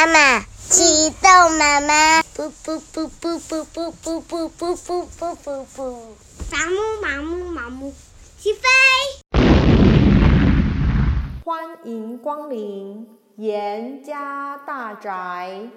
[0.00, 5.78] 妈妈，启动妈妈，噗噗噗噗噗噗噗噗噗噗噗噗噗，
[6.50, 7.92] 麻木麻木麻木，
[8.38, 8.62] 起飞！
[11.44, 15.68] 欢迎光临严家大宅，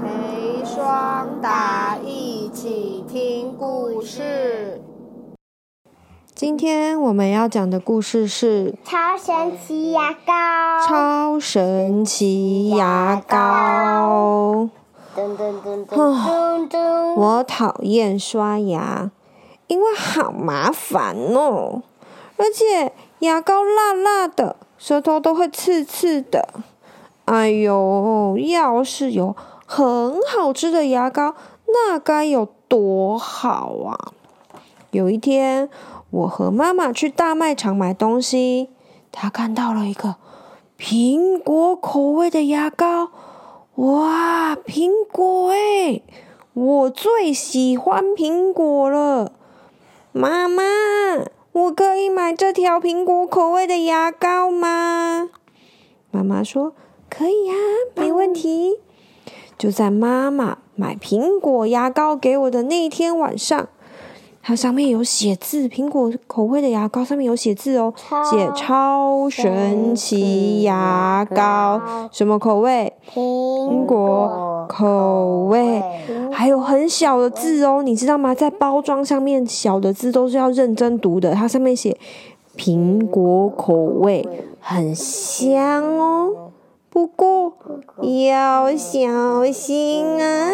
[0.00, 4.80] 陪双达一起听故事。
[6.34, 10.84] 今天我们要讲的故事是超神奇牙膏。
[10.84, 14.68] 超神奇牙膏。
[15.16, 17.14] 噔噔噔噔噔。
[17.14, 19.12] 我讨厌刷牙，
[19.68, 21.84] 因为好麻烦哦，
[22.36, 26.48] 而且牙膏辣辣的，舌头都会刺刺的。
[27.26, 31.36] 哎呦，要是有很好吃的牙膏，
[31.68, 34.10] 那该有多好啊！
[34.90, 35.68] 有一天，
[36.14, 38.70] 我和妈妈去大卖场买东西，
[39.10, 40.14] 她看到了一个
[40.78, 43.10] 苹果口味的牙膏。
[43.74, 46.04] 哇，苹果诶，
[46.52, 49.32] 我最喜欢苹果了。
[50.12, 50.62] 妈妈，
[51.50, 55.30] 我可以买这条苹果口味的牙膏吗？
[56.12, 56.74] 妈妈说
[57.10, 57.54] 可以呀，
[57.96, 58.78] 没问题。
[59.58, 63.68] 就在妈妈买苹果牙膏给我的那天晚上。
[64.46, 67.94] 它上面有写字，苹果口味的牙膏上面有写字哦，
[68.30, 71.80] 写超神奇牙膏，
[72.12, 72.92] 什么口味？
[73.10, 75.82] 苹果口味，
[76.30, 78.34] 还有很小的字哦，你知道吗？
[78.34, 81.96] 在包装上面小的字都是要认真读的，它上面写
[82.54, 84.28] 苹果口味，
[84.60, 86.50] 很香哦，
[86.90, 87.54] 不过
[88.22, 90.50] 要小心啊，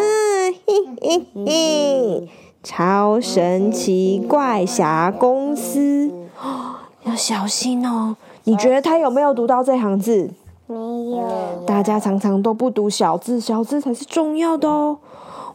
[0.65, 2.29] 嘿嘿嘿。
[2.63, 6.11] 超神奇怪侠公司，
[7.03, 8.15] 要小心哦！
[8.43, 10.29] 你觉得他有没有读到这行字？
[10.67, 11.63] 没有。
[11.65, 14.99] 大家常常都不读小字，小字才是重要的哦。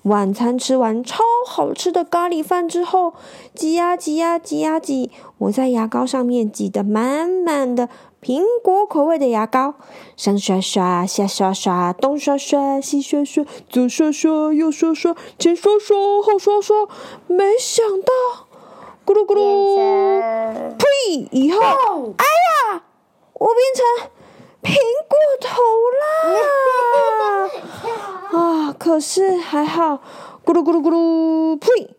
[0.02, 3.14] 晚餐吃完超好吃的咖喱饭之后，
[3.54, 7.88] 挤呀挤呀挤呀挤，我在牙膏上面挤得满满的。
[8.26, 9.74] 苹果口味的牙膏，
[10.16, 16.88] 上刷刷，下刷刷，东刷刷，西刷刷，左刷刷，右刷刷，前刷刷，后刷刷。
[17.28, 18.12] 没想到，
[19.06, 19.76] 咕噜咕噜，
[20.76, 20.84] 呸！
[21.30, 21.60] 以后，
[22.18, 22.24] 哎
[22.74, 22.82] 呀，
[23.34, 23.86] 我变成
[24.60, 24.74] 苹
[25.06, 25.62] 果头
[26.02, 26.04] 啦！
[28.40, 30.00] 啊，可是还好，
[30.44, 31.94] 咕噜咕噜咕噜，呸！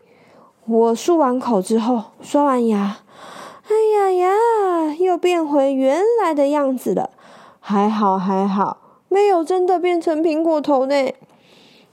[0.65, 2.97] 我漱完口之后，刷完牙。
[3.69, 7.09] 哎呀呀，又变回原来的样子了，
[7.59, 8.77] 还好还好，
[9.09, 11.11] 没有真的变成苹果头呢。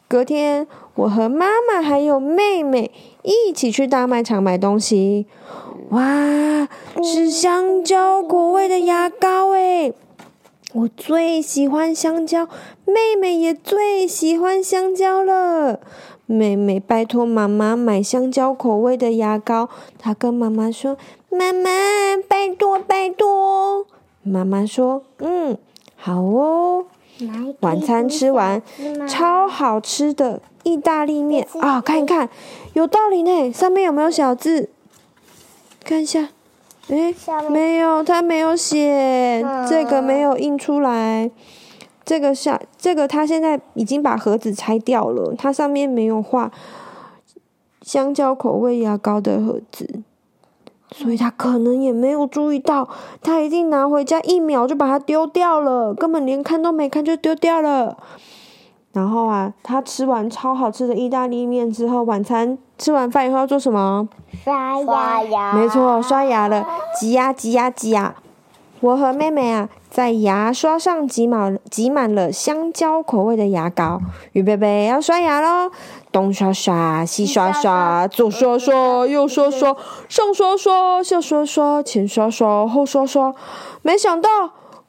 [0.07, 2.93] 隔天，我和妈妈还有妹妹
[3.23, 5.27] 一起去大卖场买东西。
[5.91, 6.69] 哇，
[7.03, 9.93] 是香蕉口味的牙膏诶！
[10.75, 12.49] 我最喜欢香蕉，
[12.85, 15.81] 妹妹也最喜欢香蕉了。
[16.27, 19.69] 妹妹拜托妈妈买香蕉口味的牙膏，
[19.99, 20.97] 她跟妈妈说。
[21.31, 21.71] 妈妈，
[22.29, 23.87] 拜托拜托！
[24.23, 25.59] 妈妈说：“嗯，
[25.97, 26.87] 好哦。”
[27.61, 28.61] 晚餐吃完，
[29.09, 31.81] 超好吃的意大利面啊！
[31.81, 32.29] 看一看，
[32.73, 33.53] 有道理呢。
[33.53, 34.69] 上面有没有小字？
[35.85, 36.31] 看一下，
[36.89, 37.15] 哎，
[37.49, 41.31] 没有，它没有写，这个没有印出来。
[42.05, 46.51] 这个下，这个他现在已经把盒子拆掉了，它上面没有画
[47.83, 50.03] 香蕉口味牙膏的盒子。
[50.91, 52.89] 所以他可能也没有注意到，
[53.21, 57.97] 他一定拿回家一秒就把它丢掉了，根本连看都没看就丢掉了。
[58.93, 64.09] 然后啊，他吃完超好吃的意大利面之后，晚餐吃完饭以后要做什么？
[64.45, 64.81] 刷
[65.25, 65.53] 牙。
[65.55, 66.65] 没错，刷牙了，
[67.01, 68.15] 挤呀挤呀挤呀。
[68.85, 73.99] 我和妹妹啊，在牙刷上挤满挤满了香蕉口味的牙膏，
[74.33, 75.71] 预备备要刷牙喽！
[76.13, 79.75] 东刷刷，西刷刷，左刷刷，右刷刷，
[80.07, 83.35] 上刷刷，下刷刷，前刷刷，后刷刷。
[83.81, 84.29] 没想到，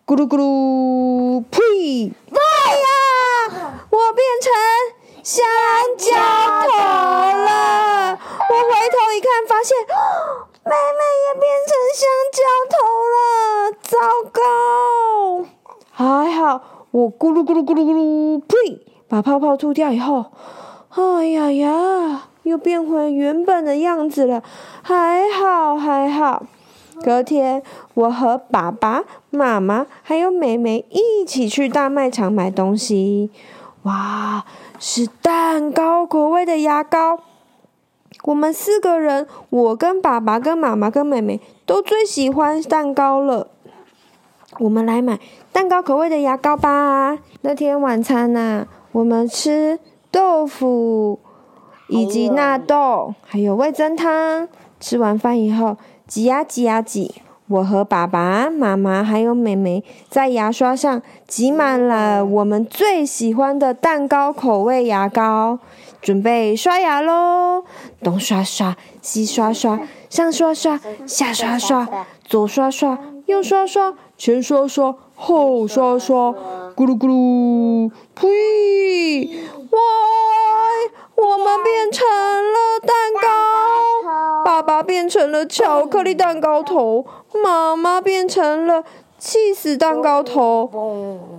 [0.06, 2.12] 咕噜咕噜，呸！
[2.32, 4.52] 哎呀，我变成
[5.24, 5.48] 香
[5.98, 6.12] 蕉
[6.68, 6.68] 头
[7.46, 8.12] 了！
[8.12, 9.78] 我回头一看，发现。
[10.68, 12.42] 妹妹也变成香蕉
[12.74, 12.76] 头
[13.14, 13.15] 了，
[13.96, 14.42] 糟糕！
[15.90, 16.62] 还好
[16.92, 18.82] 我咕噜咕噜咕噜咕噜，呸！
[19.08, 20.26] 把泡泡吐掉以后，
[20.90, 24.44] 哎呀呀，又变回原本的样子了，
[24.82, 26.44] 还好还好。
[27.02, 27.64] 隔天，
[27.94, 33.32] 我和爸爸妈妈还有妹妹一起去大卖场买东西，
[33.84, 34.44] 哇，
[34.78, 37.20] 是蛋糕口味的牙膏。
[38.24, 43.48] 我们四个人，我跟爸爸、跟妈妈、跟妹妹都最喜欢蛋糕了。
[44.60, 45.20] 我们来买
[45.52, 47.18] 蛋糕口味的牙膏吧。
[47.42, 49.80] 那天晚餐呐、啊，我们吃
[50.12, 51.20] 豆腐，
[51.88, 54.48] 以及纳豆，还有味噌汤。
[54.80, 57.16] 吃完饭以后，挤呀挤呀挤，
[57.48, 65.60] 我和爸爸妈妈还有妹妹在牙刷上挤满了我们最喜欢的蛋糕口味牙膏，
[66.02, 67.64] 准备刷牙喽！
[68.02, 69.80] 东刷刷，西刷刷，
[70.10, 71.88] 上刷刷，下刷刷，
[72.24, 76.30] 左刷刷，右刷刷，前刷刷，后刷刷，
[76.76, 79.30] 咕噜咕噜，呸！
[79.72, 79.80] 哇，
[81.16, 87.06] 我们变成了蛋糕，爸爸变成了巧克力蛋糕头，
[87.44, 88.84] 妈妈变成了
[89.18, 90.70] 气死蛋糕头，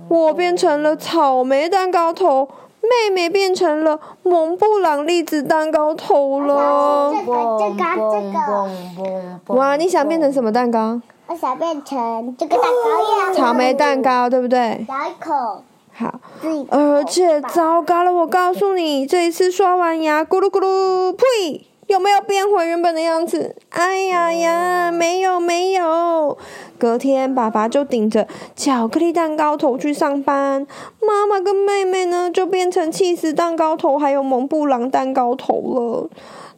[0.09, 2.49] 我变成了草莓蛋糕头。
[2.79, 7.11] 妹妹变成了蒙布朗栗子蛋糕头了。
[7.11, 7.77] 这个这个
[8.13, 9.55] 这个。
[9.55, 11.01] 哇，你想变成什么蛋糕？
[11.27, 13.33] 我想变成这个蛋糕呀。
[13.33, 14.85] 草莓蛋糕，对不对？
[14.87, 15.63] 咬一口。
[15.93, 16.19] 好。
[16.69, 21.65] 而且糟糕了，我告诉你，这一次刷完牙，咕噜咕噜，呸！
[21.87, 23.55] 有没有变回原本的样子？
[23.69, 26.37] 哎呀呀，没有没有。
[26.77, 30.67] 隔天，爸爸就顶着巧克力蛋糕头去上班，
[31.01, 36.09] 妈妈跟妹妹呢就变成气死蛋糕头，还有蒙布朗蛋糕头了。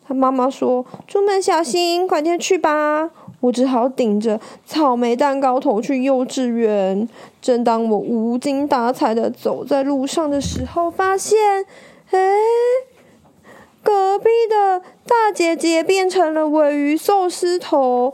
[0.07, 7.07] 他妈妈说：“出门小心，快点去吧。”我只好顶着草莓蛋糕头去幼稚园。
[7.41, 11.65] 正当我无精打采的走在路上的时候，发现，
[12.11, 12.19] 哎。
[13.81, 18.13] 隔壁的大姐姐变成了鮪鱼寿司头，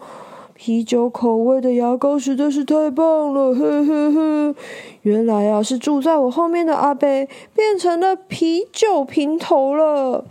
[0.54, 4.56] 啤酒口味的牙膏实在是太棒了，呵呵呵。
[5.02, 10.24] 原来啊，是住在我后面的阿贝变成了啤酒瓶头了。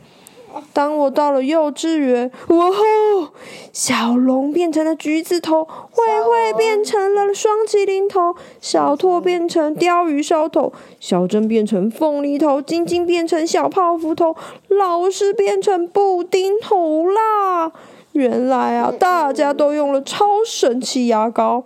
[0.72, 3.28] 当我到了幼稚园，哇吼！
[3.72, 14.36] 小龙变成了橘子头，慧慧变成了双麒麟头，小拓变成鲷鱼烧头，小珍变成凤梨头，晶晶变成小泡芙头，
[14.68, 17.72] 老师变成布丁头啦！
[18.12, 21.64] 原来啊，大家都用了超神奇牙膏。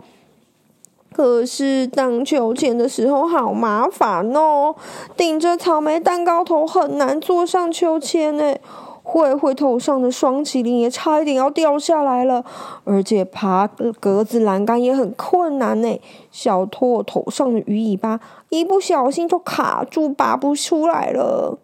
[1.19, 4.73] 可是荡秋千的时候好麻烦哦，
[5.17, 8.55] 顶着草莓蛋糕头很难坐上秋千呢。
[9.03, 12.45] 慧慧头上的双麒麟也差一点要掉下来了，
[12.85, 13.67] 而且爬
[13.99, 16.01] 格子栏杆也很困难呢。
[16.31, 21.59] 小拓头上的鱼尾巴一不小心就卡住，拔不出来了。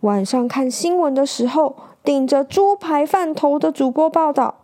[0.00, 4.56] 晚上看新闻的时候，顶着猪排饭头的主播报道，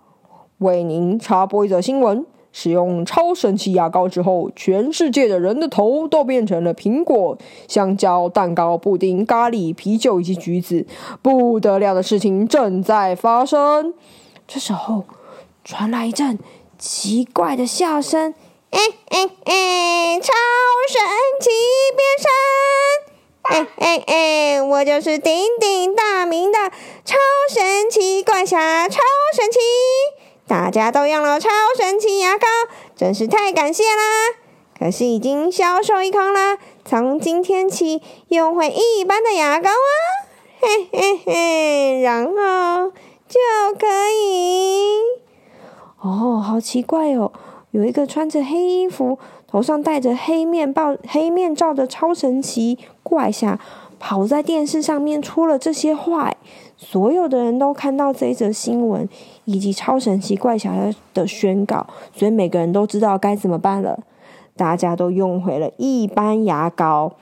[0.59, 2.27] 为您插播一则新闻。
[2.53, 10.87] 使用超神奇牙膏之后，全世界的人的头都变成了苹果、香蕉、蛋糕、布丁、咖喱、啤酒以及橘子。
[11.23, 13.95] 不得了的事情正在发生。
[14.47, 15.05] 这时候，
[15.65, 16.39] 传来一阵
[16.79, 18.35] 奇怪的笑声
[18.71, 18.79] ：“哎
[19.09, 20.33] 哎哎，超
[20.89, 21.01] 神
[21.41, 21.51] 奇
[21.97, 22.31] 变身！
[23.43, 26.59] 哎哎哎，我就是鼎鼎大名的
[27.05, 27.17] 超
[27.49, 28.99] 神奇怪侠，超
[29.35, 29.59] 神奇！”
[30.53, 32.47] 大家都用了超神奇牙膏，
[32.95, 34.37] 真是太感谢啦！
[34.79, 39.91] 可是已经销售一空啦，从今天起用回一般的牙膏啊，
[40.61, 42.93] 嘿嘿嘿，然后
[43.27, 43.41] 就
[43.81, 44.99] 可以。
[46.03, 47.33] 哦，好奇怪哦，
[47.71, 53.59] 有一个穿着黑衣服、头上戴着黑面罩、黑面罩的超神奇怪侠，
[54.05, 56.33] 跑在电视上面出了这些话。
[56.77, 59.09] 所有的人都看到这一则新闻
[59.45, 60.73] 以及超神奇怪侠
[61.15, 64.01] 的宣告，所以每个人都知道该怎么办了。
[64.57, 67.13] 大家都用回了一般牙膏。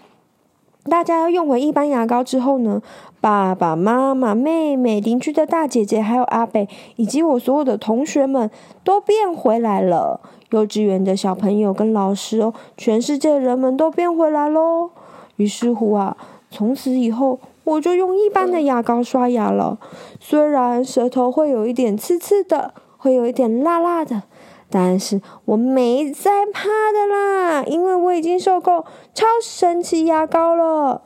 [0.84, 2.80] 大家要用回一般牙膏之后呢，
[3.20, 8.50] 爸爸妈妈、妹妹、邻居的大姐姐，还有阿北，以及我所有的同学们
[8.82, 10.22] 都变回来了。
[10.48, 14.88] 幼稚园的小朋友跟老师哦，全世界人们都变回来喽。
[15.36, 16.16] 于是乎啊，
[16.50, 17.38] 从此以后。
[17.62, 19.78] 我就用一般的牙膏刷牙了，
[20.18, 24.22] 虽然舌头会有一点刺刺的，会有一点辣辣的，
[24.68, 31.02] 但是我没在怕的啦，因为我已经受够超神奇牙膏了。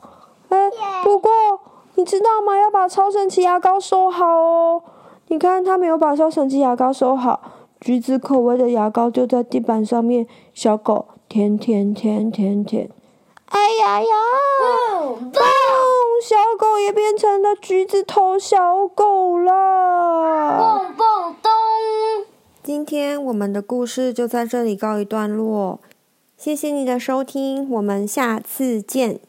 [0.49, 0.71] 哎，
[1.03, 1.29] 不过
[1.95, 2.57] 你知道吗？
[2.57, 4.81] 要把超神奇牙膏收好哦。
[5.27, 7.41] 你看，他没有把超神奇牙膏收好，
[7.79, 12.89] 橘子口味的牙膏就在地板上面，小狗舔舔舔舔舔。
[13.47, 14.07] 哎呀呀！
[15.31, 15.31] 嘣！
[16.23, 20.57] 小狗也变成了橘子头小狗了。
[20.57, 21.51] 蹦蹦咚！
[22.63, 25.79] 今天我们的故事就在这里告一段落，
[26.35, 29.19] 谢谢你的收听，我们下次见。